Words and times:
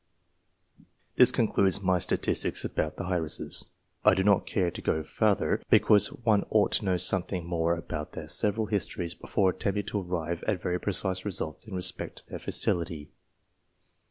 This 1.15 1.31
concludes 1.31 1.79
my 1.79 1.99
statistics 1.99 2.65
about 2.65 2.97
the 2.97 3.03
heiresses. 3.05 3.69
I 4.03 4.15
do 4.15 4.23
not 4.23 4.47
care 4.47 4.71
to 4.71 4.81
go 4.81 5.03
farther, 5.03 5.61
because 5.69 6.07
one 6.07 6.43
ought 6.49 6.71
to 6.71 6.85
know 6.85 6.97
some 6.97 7.21
thing 7.21 7.45
more 7.45 7.75
about 7.75 8.13
their 8.13 8.27
several 8.27 8.65
histories 8.65 9.13
before 9.13 9.51
attempting 9.51 9.85
to 9.85 10.01
arrive 10.01 10.43
at 10.47 10.59
very 10.59 10.79
precise 10.79 11.23
results 11.23 11.67
in 11.67 11.75
respect 11.75 12.15
to 12.15 12.27
their 12.29 12.39
fertility. 12.39 13.11